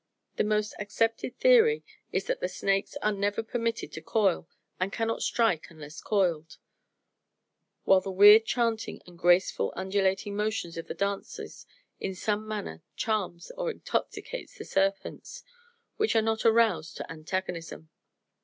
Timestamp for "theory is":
1.37-2.25